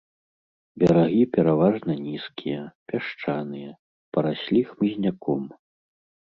[0.83, 2.61] Берагі пераважна нізкія,
[2.93, 3.71] пясчаныя,
[4.17, 5.49] параслі хмызняком.